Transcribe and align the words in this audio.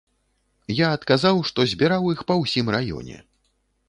Я 0.77 0.87
адказаў, 0.99 1.41
што 1.49 1.65
збіраў 1.73 2.07
іх 2.13 2.23
па 2.31 2.39
ўсім 2.41 2.73
раёне. 2.77 3.19